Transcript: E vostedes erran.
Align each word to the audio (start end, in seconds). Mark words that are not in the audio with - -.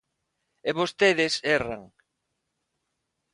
E 0.69 0.71
vostedes 0.79 1.33
erran. 1.57 1.83